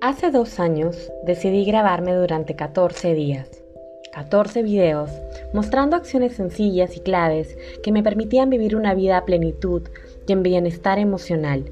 Hace 0.00 0.30
dos 0.30 0.60
años 0.60 1.10
decidí 1.24 1.64
grabarme 1.64 2.14
durante 2.14 2.54
14 2.54 3.14
días, 3.14 3.48
14 4.12 4.62
videos, 4.62 5.10
mostrando 5.52 5.96
acciones 5.96 6.34
sencillas 6.34 6.96
y 6.96 7.00
claves 7.00 7.56
que 7.82 7.92
me 7.92 8.02
permitían 8.02 8.50
vivir 8.50 8.76
una 8.76 8.94
vida 8.94 9.16
a 9.16 9.24
plenitud 9.24 9.82
y 10.26 10.32
en 10.32 10.42
bienestar 10.42 10.98
emocional. 10.98 11.64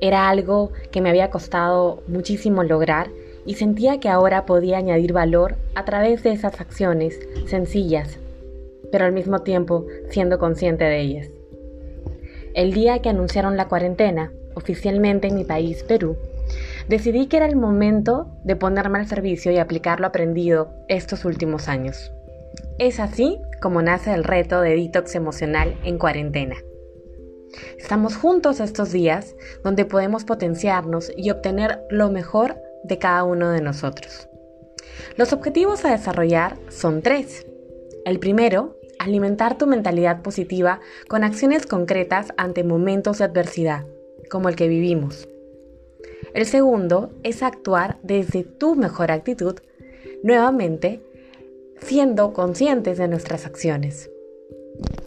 Era 0.00 0.30
algo 0.30 0.72
que 0.90 1.02
me 1.02 1.10
había 1.10 1.30
costado 1.30 2.02
muchísimo 2.06 2.62
lograr 2.62 3.08
y 3.50 3.54
sentía 3.54 3.98
que 3.98 4.08
ahora 4.08 4.46
podía 4.46 4.78
añadir 4.78 5.12
valor 5.12 5.56
a 5.74 5.84
través 5.84 6.22
de 6.22 6.30
esas 6.30 6.60
acciones 6.60 7.18
sencillas, 7.46 8.20
pero 8.92 9.06
al 9.06 9.12
mismo 9.12 9.40
tiempo 9.40 9.88
siendo 10.08 10.38
consciente 10.38 10.84
de 10.84 11.00
ellas. 11.00 11.30
El 12.54 12.72
día 12.72 13.02
que 13.02 13.08
anunciaron 13.08 13.56
la 13.56 13.66
cuarentena, 13.66 14.30
oficialmente 14.54 15.26
en 15.26 15.34
mi 15.34 15.42
país, 15.42 15.82
Perú, 15.82 16.16
decidí 16.86 17.26
que 17.26 17.38
era 17.38 17.46
el 17.46 17.56
momento 17.56 18.28
de 18.44 18.54
ponerme 18.54 19.00
al 19.00 19.08
servicio 19.08 19.50
y 19.50 19.58
aplicar 19.58 19.98
lo 19.98 20.06
aprendido 20.06 20.70
estos 20.86 21.24
últimos 21.24 21.66
años. 21.66 22.12
Es 22.78 23.00
así 23.00 23.40
como 23.60 23.82
nace 23.82 24.14
el 24.14 24.22
reto 24.22 24.60
de 24.60 24.76
detox 24.76 25.16
emocional 25.16 25.74
en 25.82 25.98
cuarentena. 25.98 26.54
Estamos 27.76 28.16
juntos 28.16 28.60
estos 28.60 28.92
días 28.92 29.34
donde 29.64 29.84
podemos 29.84 30.24
potenciarnos 30.24 31.10
y 31.16 31.30
obtener 31.30 31.80
lo 31.90 32.10
mejor 32.10 32.56
de 32.84 32.98
cada 32.98 33.24
uno 33.24 33.50
de 33.50 33.60
nosotros. 33.60 34.28
Los 35.16 35.32
objetivos 35.32 35.84
a 35.84 35.90
desarrollar 35.90 36.56
son 36.68 37.02
tres. 37.02 37.46
El 38.04 38.18
primero, 38.18 38.76
alimentar 38.98 39.58
tu 39.58 39.66
mentalidad 39.66 40.22
positiva 40.22 40.80
con 41.08 41.24
acciones 41.24 41.66
concretas 41.66 42.32
ante 42.36 42.64
momentos 42.64 43.18
de 43.18 43.24
adversidad, 43.24 43.86
como 44.30 44.48
el 44.48 44.56
que 44.56 44.68
vivimos. 44.68 45.28
El 46.34 46.46
segundo 46.46 47.10
es 47.22 47.42
actuar 47.42 47.98
desde 48.02 48.44
tu 48.44 48.76
mejor 48.76 49.10
actitud, 49.10 49.56
nuevamente 50.22 51.02
siendo 51.78 52.32
conscientes 52.32 52.98
de 52.98 53.08
nuestras 53.08 53.46
acciones. 53.46 54.10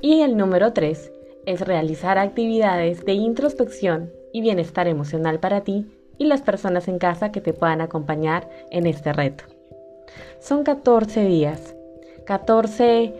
Y 0.02 0.22
el 0.22 0.38
número 0.38 0.74
tres 0.74 1.12
es 1.46 1.62
realizar 1.62 2.18
actividades 2.18 3.06
de 3.06 3.14
introspección 3.14 4.12
y 4.34 4.42
bienestar 4.42 4.88
emocional 4.88 5.40
para 5.40 5.62
ti 5.64 5.86
y 6.18 6.26
las 6.26 6.42
personas 6.42 6.88
en 6.88 7.00
casa 7.00 7.32
que 7.32 7.42
te 7.42 7.54
puedan 7.54 7.82
acompañar 7.82 8.50
en 8.72 8.86
este 8.86 9.14
reto. 9.14 9.46
Son 10.40 10.64
14 10.64 11.26
días, 11.26 11.76
14 12.26 13.14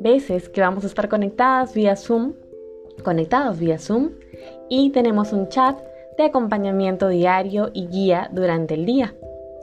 veces 0.00 0.48
que 0.48 0.60
vamos 0.60 0.84
a 0.84 0.86
estar 0.86 1.08
conectadas 1.08 1.74
vía 1.74 1.96
Zoom, 1.96 2.34
conectados 3.04 3.58
vía 3.58 3.78
Zoom 3.78 4.10
y 4.68 4.90
tenemos 4.90 5.32
un 5.32 5.48
chat 5.48 5.78
de 6.18 6.24
acompañamiento 6.24 7.08
diario 7.08 7.70
y 7.72 7.86
guía 7.86 8.28
durante 8.32 8.74
el 8.74 8.84
día, 8.84 9.14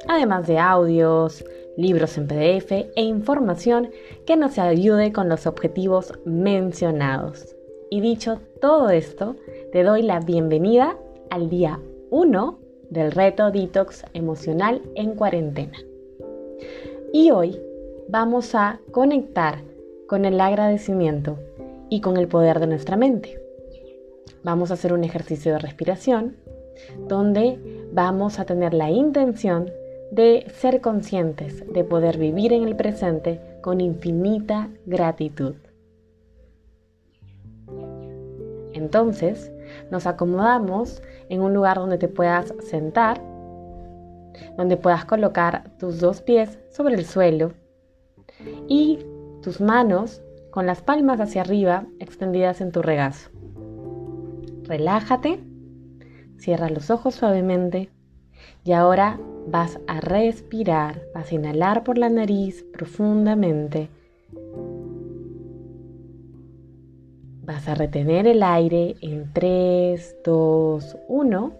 además 0.07 0.47
de 0.47 0.57
audios, 0.57 1.45
libros 1.77 2.17
en 2.17 2.27
PDF 2.27 2.71
e 2.71 3.03
información 3.03 3.89
que 4.25 4.35
nos 4.35 4.57
ayude 4.57 5.13
con 5.13 5.29
los 5.29 5.47
objetivos 5.47 6.13
mencionados. 6.25 7.55
Y 7.89 8.01
dicho 8.01 8.39
todo 8.59 8.89
esto, 8.89 9.35
te 9.71 9.83
doy 9.83 10.01
la 10.01 10.19
bienvenida 10.19 10.97
al 11.29 11.49
día 11.49 11.79
1 12.11 12.59
del 12.89 13.11
reto 13.11 13.51
Detox 13.51 14.03
Emocional 14.13 14.81
en 14.95 15.13
cuarentena. 15.13 15.77
Y 17.13 17.29
hoy 17.31 17.59
vamos 18.07 18.55
a 18.55 18.79
conectar 18.91 19.63
con 20.07 20.25
el 20.25 20.41
agradecimiento 20.41 21.37
y 21.89 22.01
con 22.01 22.17
el 22.17 22.27
poder 22.27 22.59
de 22.59 22.67
nuestra 22.67 22.97
mente. 22.97 23.39
Vamos 24.43 24.71
a 24.71 24.73
hacer 24.73 24.91
un 24.91 25.03
ejercicio 25.03 25.53
de 25.53 25.59
respiración 25.59 26.35
donde 27.07 27.59
vamos 27.93 28.39
a 28.39 28.45
tener 28.45 28.73
la 28.73 28.89
intención 28.89 29.69
de 30.11 30.47
ser 30.51 30.81
conscientes, 30.81 31.63
de 31.71 31.83
poder 31.83 32.17
vivir 32.17 32.53
en 32.53 32.63
el 32.63 32.75
presente 32.75 33.39
con 33.61 33.81
infinita 33.81 34.69
gratitud. 34.85 35.53
Entonces, 38.73 39.51
nos 39.91 40.07
acomodamos 40.07 41.01
en 41.29 41.41
un 41.41 41.53
lugar 41.53 41.77
donde 41.77 41.97
te 41.97 42.07
puedas 42.07 42.53
sentar, 42.61 43.21
donde 44.57 44.77
puedas 44.77 45.05
colocar 45.05 45.71
tus 45.77 45.99
dos 45.99 46.21
pies 46.21 46.59
sobre 46.71 46.95
el 46.95 47.05
suelo 47.05 47.53
y 48.67 48.99
tus 49.41 49.61
manos 49.61 50.21
con 50.51 50.65
las 50.65 50.81
palmas 50.81 51.19
hacia 51.19 51.41
arriba 51.41 51.85
extendidas 51.99 52.61
en 52.61 52.71
tu 52.71 52.81
regazo. 52.81 53.29
Relájate, 54.63 55.39
cierra 56.37 56.69
los 56.69 56.89
ojos 56.89 57.15
suavemente 57.15 57.89
y 58.63 58.73
ahora 58.73 59.19
vas 59.47 59.79
a 59.87 59.99
respirar, 59.99 61.01
vas 61.13 61.31
a 61.31 61.35
inhalar 61.35 61.83
por 61.83 61.97
la 61.97 62.09
nariz 62.09 62.63
profundamente. 62.71 63.89
Vas 67.49 67.67
a 67.67 67.73
retener 67.73 68.27
el 68.27 68.43
aire 68.43 68.95
en 69.01 69.33
3, 69.33 70.17
2, 70.23 70.97
1 71.07 71.51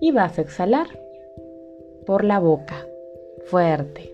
y 0.00 0.10
vas 0.10 0.36
a 0.36 0.42
exhalar 0.42 0.88
por 2.06 2.24
la 2.24 2.40
boca, 2.40 2.88
fuerte. 3.44 4.12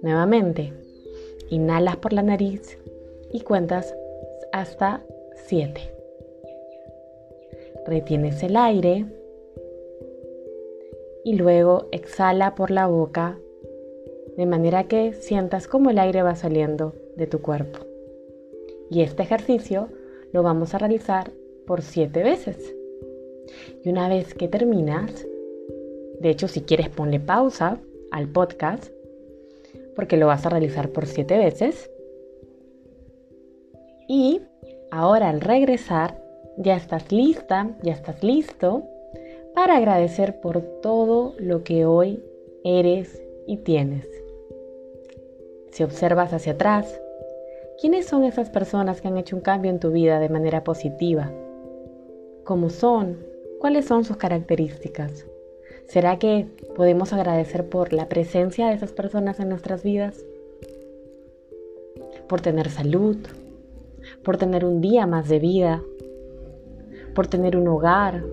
Nuevamente, 0.00 0.72
inhalas 1.50 1.96
por 1.98 2.14
la 2.14 2.22
nariz 2.22 2.78
y 3.30 3.40
cuentas 3.40 3.94
hasta 4.52 5.02
7. 5.34 5.82
Retienes 7.84 8.42
el 8.42 8.56
aire 8.56 9.04
y 11.24 11.34
luego 11.34 11.88
exhala 11.92 12.54
por 12.54 12.70
la 12.70 12.86
boca 12.86 13.36
de 14.34 14.46
manera 14.46 14.84
que 14.84 15.12
sientas 15.12 15.68
como 15.68 15.90
el 15.90 15.98
aire 15.98 16.22
va 16.22 16.36
saliendo 16.36 16.94
de 17.16 17.26
tu 17.26 17.42
cuerpo. 17.42 17.87
Y 18.90 19.02
este 19.02 19.22
ejercicio 19.22 19.88
lo 20.32 20.42
vamos 20.42 20.74
a 20.74 20.78
realizar 20.78 21.32
por 21.66 21.82
siete 21.82 22.22
veces. 22.22 22.74
Y 23.84 23.88
una 23.88 24.08
vez 24.08 24.34
que 24.34 24.48
terminas, 24.48 25.26
de 26.20 26.30
hecho 26.30 26.48
si 26.48 26.62
quieres 26.62 26.88
ponle 26.88 27.20
pausa 27.20 27.80
al 28.10 28.28
podcast, 28.28 28.92
porque 29.94 30.16
lo 30.16 30.26
vas 30.26 30.46
a 30.46 30.50
realizar 30.50 30.90
por 30.90 31.06
siete 31.06 31.36
veces. 31.38 31.90
Y 34.08 34.40
ahora 34.90 35.28
al 35.28 35.40
regresar, 35.40 36.22
ya 36.56 36.76
estás 36.76 37.12
lista, 37.12 37.76
ya 37.82 37.92
estás 37.92 38.22
listo 38.22 38.84
para 39.54 39.76
agradecer 39.76 40.40
por 40.40 40.60
todo 40.82 41.34
lo 41.38 41.62
que 41.64 41.84
hoy 41.84 42.22
eres 42.64 43.20
y 43.46 43.58
tienes. 43.58 44.08
Si 45.70 45.82
observas 45.82 46.32
hacia 46.32 46.52
atrás, 46.52 47.00
¿quiénes 47.80 48.06
son 48.06 48.24
esas 48.24 48.50
personas 48.50 49.00
que 49.00 49.06
han 49.06 49.18
hecho 49.18 49.36
un 49.36 49.42
cambio 49.42 49.70
en 49.70 49.78
tu 49.78 49.92
vida 49.92 50.18
de 50.18 50.28
manera 50.28 50.64
positiva? 50.64 51.30
¿Cómo 52.44 52.70
son? 52.70 53.18
¿Cuáles 53.60 53.86
son 53.86 54.04
sus 54.04 54.16
características? 54.16 55.26
¿Será 55.86 56.18
que 56.18 56.48
podemos 56.74 57.12
agradecer 57.12 57.68
por 57.68 57.92
la 57.92 58.08
presencia 58.08 58.66
de 58.68 58.74
esas 58.74 58.92
personas 58.92 59.38
en 59.38 59.48
nuestras 59.48 59.84
vidas? 59.84 60.24
Por 62.28 62.40
tener 62.40 62.68
salud, 62.68 63.16
por 64.24 64.36
tener 64.38 64.64
un 64.64 64.80
día 64.80 65.06
más 65.06 65.28
de 65.28 65.38
vida, 65.38 65.82
por 67.14 67.28
tener 67.28 67.56
un 67.56 67.68
hogar, 67.68 68.24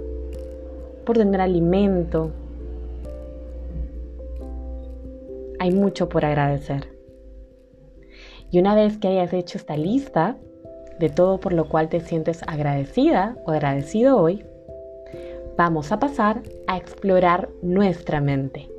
por 1.05 1.17
tener 1.17 1.39
alimento. 1.39 2.31
Hay 5.59 5.71
mucho 5.71 6.09
por 6.09 6.25
agradecer. 6.25 6.94
Y 8.51 8.59
una 8.59 8.75
vez 8.75 8.97
que 8.97 9.07
hayas 9.07 9.33
hecho 9.33 9.57
esta 9.57 9.77
lista 9.77 10.37
de 10.99 11.09
todo 11.09 11.39
por 11.39 11.53
lo 11.53 11.67
cual 11.67 11.89
te 11.89 11.99
sientes 11.99 12.41
agradecida 12.47 13.37
o 13.45 13.51
agradecido 13.51 14.17
hoy, 14.17 14.45
vamos 15.57 15.91
a 15.91 15.99
pasar 15.99 16.41
a 16.67 16.77
explorar 16.77 17.49
nuestra 17.61 18.21
mente. 18.21 18.69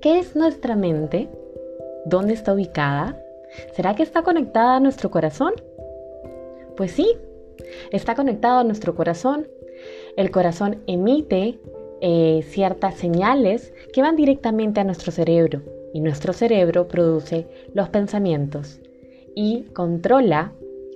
¿Qué 0.00 0.18
es 0.18 0.36
nuestra 0.36 0.76
mente? 0.76 1.28
¿Dónde 2.04 2.34
está 2.34 2.52
ubicada? 2.52 3.20
¿Será 3.72 3.94
que 3.94 4.02
está 4.02 4.22
conectada 4.22 4.76
a 4.76 4.80
nuestro 4.80 5.10
corazón? 5.10 5.54
Pues 6.76 6.92
sí, 6.92 7.16
está 7.90 8.14
conectado 8.14 8.58
a 8.58 8.64
nuestro 8.64 8.94
corazón. 8.94 9.48
El 10.16 10.30
corazón 10.30 10.82
emite 10.86 11.58
eh, 12.00 12.42
ciertas 12.48 12.96
señales 12.96 13.72
que 13.92 14.02
van 14.02 14.16
directamente 14.16 14.80
a 14.80 14.84
nuestro 14.84 15.10
cerebro 15.10 15.62
y 15.94 16.00
nuestro 16.00 16.32
cerebro 16.32 16.88
produce 16.88 17.46
los 17.72 17.88
pensamientos 17.88 18.80
y 19.34 19.62
controla 19.72 20.52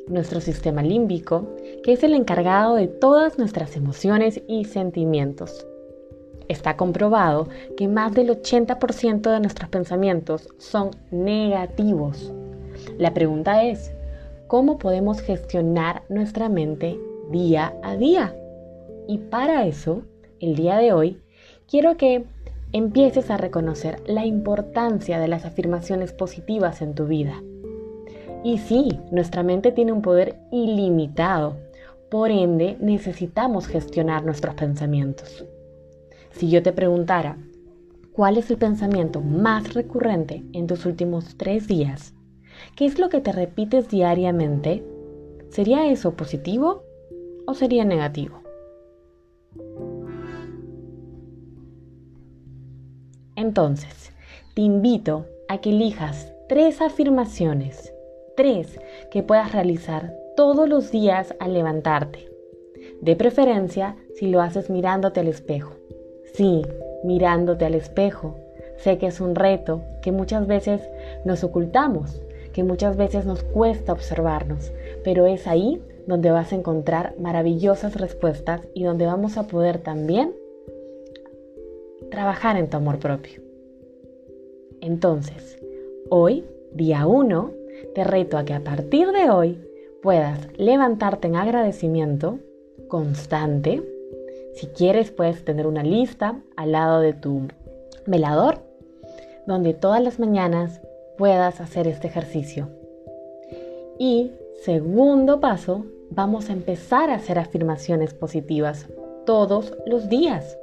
nuestro 0.08 0.40
sistema 0.40 0.82
límbico, 0.82 1.48
que 1.84 1.92
es 1.92 2.02
el 2.02 2.14
encargado 2.14 2.74
de 2.74 2.88
todas 2.88 3.38
nuestras 3.38 3.76
emociones 3.76 4.42
y 4.48 4.64
sentimientos. 4.64 5.64
está 6.48 6.78
comprobado 6.78 7.46
que 7.76 7.88
más 7.88 8.14
del 8.14 8.30
80% 8.30 9.30
de 9.30 9.40
nuestros 9.40 9.68
pensamientos 9.68 10.48
son 10.56 10.90
negativos. 11.10 12.32
La 12.96 13.12
pregunta 13.12 13.64
es, 13.64 13.92
¿cómo 14.46 14.78
podemos 14.78 15.20
gestionar 15.20 16.04
nuestra 16.08 16.48
mente 16.48 16.98
día 17.30 17.74
a 17.82 17.96
día? 17.96 18.34
Y 19.06 19.18
para 19.18 19.66
eso, 19.66 20.02
el 20.40 20.56
día 20.56 20.78
de 20.78 20.94
hoy, 20.94 21.20
quiero 21.68 21.98
que 21.98 22.24
empieces 22.72 23.30
a 23.30 23.36
reconocer 23.36 24.02
la 24.06 24.26
importancia 24.26 25.18
de 25.18 25.28
las 25.28 25.44
afirmaciones 25.44 26.12
positivas 26.12 26.82
en 26.82 26.94
tu 26.94 27.06
vida. 27.06 27.42
Y 28.44 28.58
sí, 28.58 29.00
nuestra 29.10 29.42
mente 29.42 29.72
tiene 29.72 29.92
un 29.92 30.02
poder 30.02 30.36
ilimitado, 30.52 31.56
por 32.10 32.30
ende 32.30 32.76
necesitamos 32.80 33.66
gestionar 33.66 34.24
nuestros 34.24 34.54
pensamientos. 34.54 35.44
Si 36.30 36.48
yo 36.50 36.62
te 36.62 36.72
preguntara, 36.72 37.36
¿cuál 38.12 38.36
es 38.36 38.50
el 38.50 38.58
pensamiento 38.58 39.20
más 39.20 39.74
recurrente 39.74 40.44
en 40.52 40.66
tus 40.66 40.86
últimos 40.86 41.36
tres 41.36 41.66
días? 41.66 42.14
¿Qué 42.76 42.86
es 42.86 42.98
lo 42.98 43.08
que 43.08 43.20
te 43.20 43.32
repites 43.32 43.88
diariamente? 43.88 44.84
¿Sería 45.50 45.90
eso 45.90 46.14
positivo 46.14 46.82
o 47.46 47.54
sería 47.54 47.84
negativo? 47.84 48.37
Entonces, 53.38 54.10
te 54.54 54.62
invito 54.62 55.26
a 55.46 55.58
que 55.58 55.70
elijas 55.70 56.32
tres 56.48 56.82
afirmaciones, 56.82 57.94
tres 58.36 58.80
que 59.12 59.22
puedas 59.22 59.52
realizar 59.52 60.12
todos 60.36 60.68
los 60.68 60.90
días 60.90 61.36
al 61.38 61.54
levantarte. 61.54 62.28
De 63.00 63.14
preferencia 63.14 63.94
si 64.16 64.26
lo 64.26 64.40
haces 64.40 64.70
mirándote 64.70 65.20
al 65.20 65.28
espejo. 65.28 65.74
Sí, 66.34 66.62
mirándote 67.04 67.64
al 67.64 67.76
espejo. 67.76 68.34
Sé 68.76 68.98
que 68.98 69.06
es 69.06 69.20
un 69.20 69.36
reto 69.36 69.82
que 70.02 70.10
muchas 70.10 70.48
veces 70.48 70.80
nos 71.24 71.44
ocultamos, 71.44 72.20
que 72.52 72.64
muchas 72.64 72.96
veces 72.96 73.24
nos 73.24 73.44
cuesta 73.44 73.92
observarnos, 73.92 74.72
pero 75.04 75.26
es 75.26 75.46
ahí 75.46 75.80
donde 76.08 76.32
vas 76.32 76.50
a 76.50 76.56
encontrar 76.56 77.14
maravillosas 77.20 77.94
respuestas 77.94 78.62
y 78.74 78.82
donde 78.82 79.06
vamos 79.06 79.36
a 79.36 79.46
poder 79.46 79.78
también 79.78 80.34
trabajar 82.10 82.56
en 82.56 82.68
tu 82.68 82.76
amor 82.76 82.98
propio. 82.98 83.42
Entonces, 84.80 85.58
hoy, 86.10 86.44
día 86.72 87.06
1, 87.06 87.52
te 87.94 88.04
reto 88.04 88.38
a 88.38 88.44
que 88.44 88.54
a 88.54 88.64
partir 88.64 89.08
de 89.12 89.30
hoy 89.30 89.58
puedas 90.02 90.48
levantarte 90.56 91.28
en 91.28 91.36
agradecimiento 91.36 92.38
constante, 92.88 93.82
si 94.54 94.66
quieres, 94.68 95.10
puedes 95.10 95.44
tener 95.44 95.66
una 95.66 95.82
lista 95.82 96.40
al 96.56 96.72
lado 96.72 97.00
de 97.00 97.12
tu 97.12 97.42
velador, 98.06 98.58
donde 99.46 99.74
todas 99.74 100.02
las 100.02 100.18
mañanas 100.18 100.80
puedas 101.16 101.60
hacer 101.60 101.86
este 101.86 102.08
ejercicio. 102.08 102.68
Y 103.98 104.32
segundo 104.64 105.40
paso, 105.40 105.84
vamos 106.10 106.50
a 106.50 106.52
empezar 106.52 107.10
a 107.10 107.16
hacer 107.16 107.38
afirmaciones 107.38 108.14
positivas 108.14 108.86
todos 109.26 109.74
los 109.86 110.08
días. 110.08 110.58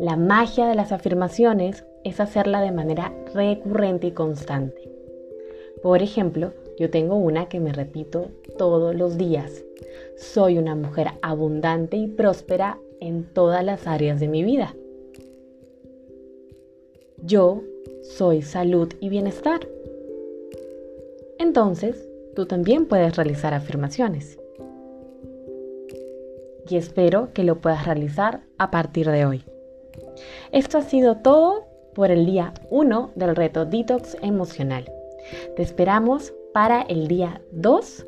La 0.00 0.16
magia 0.16 0.66
de 0.66 0.74
las 0.74 0.92
afirmaciones 0.92 1.84
es 2.04 2.20
hacerla 2.20 2.62
de 2.62 2.72
manera 2.72 3.12
recurrente 3.34 4.06
y 4.06 4.12
constante. 4.12 4.90
Por 5.82 6.00
ejemplo, 6.00 6.54
yo 6.78 6.88
tengo 6.88 7.16
una 7.16 7.50
que 7.50 7.60
me 7.60 7.70
repito 7.70 8.28
todos 8.56 8.94
los 8.94 9.18
días. 9.18 9.62
Soy 10.16 10.56
una 10.56 10.74
mujer 10.74 11.08
abundante 11.20 11.98
y 11.98 12.06
próspera 12.06 12.78
en 13.00 13.24
todas 13.24 13.62
las 13.62 13.86
áreas 13.86 14.20
de 14.20 14.28
mi 14.28 14.42
vida. 14.42 14.74
Yo 17.22 17.62
soy 18.00 18.40
salud 18.40 18.88
y 19.00 19.10
bienestar. 19.10 19.68
Entonces, 21.38 22.08
tú 22.34 22.46
también 22.46 22.86
puedes 22.86 23.16
realizar 23.16 23.52
afirmaciones. 23.52 24.38
Y 26.70 26.76
espero 26.76 27.34
que 27.34 27.44
lo 27.44 27.60
puedas 27.60 27.84
realizar 27.84 28.40
a 28.56 28.70
partir 28.70 29.10
de 29.10 29.26
hoy. 29.26 29.44
Esto 30.52 30.78
ha 30.78 30.82
sido 30.82 31.16
todo 31.16 31.64
por 31.94 32.10
el 32.10 32.26
día 32.26 32.54
1 32.70 33.10
del 33.14 33.36
reto 33.36 33.64
Detox 33.66 34.16
Emocional. 34.22 34.90
Te 35.56 35.62
esperamos 35.62 36.32
para 36.52 36.82
el 36.82 37.08
día 37.08 37.40
2 37.52 38.06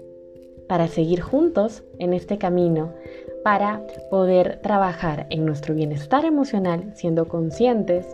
para 0.69 0.89
seguir 0.89 1.21
juntos 1.21 1.83
en 1.99 2.15
este 2.15 2.39
camino 2.39 2.93
para 3.45 3.85
poder 4.11 4.61
trabajar 4.63 5.27
en 5.31 5.45
nuestro 5.45 5.75
bienestar 5.75 6.25
emocional 6.25 6.93
siendo 6.95 7.29
conscientes 7.29 8.07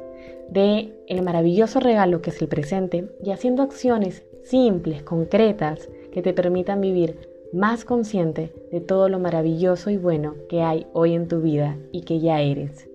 de 0.48 0.92
el 1.06 1.22
maravilloso 1.22 1.80
regalo 1.80 2.22
que 2.22 2.30
es 2.30 2.40
el 2.40 2.48
presente 2.48 3.08
y 3.22 3.30
haciendo 3.30 3.62
acciones 3.62 4.24
simples, 4.42 5.02
concretas 5.02 5.88
que 6.10 6.22
te 6.22 6.32
permitan 6.32 6.80
vivir 6.80 7.28
más 7.52 7.84
consciente 7.84 8.52
de 8.72 8.80
todo 8.80 9.08
lo 9.08 9.18
maravilloso 9.18 9.90
y 9.90 9.96
bueno 9.96 10.34
que 10.48 10.62
hay 10.62 10.86
hoy 10.92 11.14
en 11.14 11.28
tu 11.28 11.40
vida 11.40 11.76
y 11.92 12.02
que 12.02 12.20
ya 12.20 12.40
eres. 12.40 12.87